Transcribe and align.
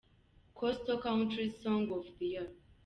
Coastal 0.55 0.99
counties 0.99 1.59
song 1.61 1.91
of 1.91 2.07
the 2.17 2.25
year. 2.25 2.47